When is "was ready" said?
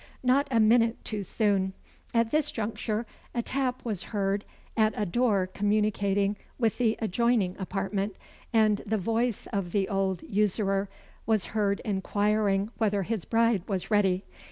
13.67-14.25